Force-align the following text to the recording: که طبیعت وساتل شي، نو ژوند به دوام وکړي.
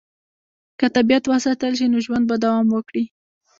که 0.79 0.85
طبیعت 0.95 1.23
وساتل 1.27 1.71
شي، 1.79 1.85
نو 1.93 1.97
ژوند 2.05 2.25
به 2.29 2.35
دوام 2.43 2.67
وکړي. 2.71 3.03